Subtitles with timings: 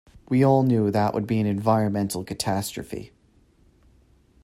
[0.29, 3.11] We all knew that would be an environmental catastrophe.